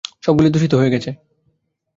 [0.23, 1.09] সবগুলো দূষিত হয়ে গেছে!